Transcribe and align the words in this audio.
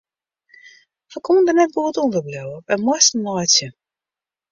Wy 1.11 1.19
koene 1.25 1.45
der 1.47 1.55
net 1.57 1.75
goed 1.75 1.99
ûnder 2.03 2.21
bliuwe, 2.25 2.55
wy 2.67 2.75
moasten 2.85 3.25
laitsje. 3.35 3.67